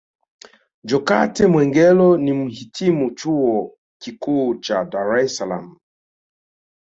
[0.89, 5.77] Jokate Mwegelo ni Mhitimu Chuo Kikuu cha Dar Es Salaam